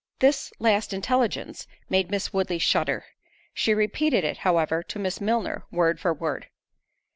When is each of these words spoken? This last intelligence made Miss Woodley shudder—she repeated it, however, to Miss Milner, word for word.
This 0.17 0.51
last 0.57 0.93
intelligence 0.93 1.67
made 1.87 2.09
Miss 2.09 2.33
Woodley 2.33 2.57
shudder—she 2.57 3.71
repeated 3.71 4.23
it, 4.23 4.37
however, 4.37 4.81
to 4.81 4.97
Miss 4.97 5.21
Milner, 5.21 5.65
word 5.69 5.99
for 5.99 6.11
word. 6.11 6.47